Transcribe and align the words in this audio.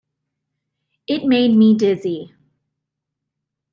It 1.05 1.25
made 1.25 1.55
me 1.55 1.77
dizzy. 1.77 2.33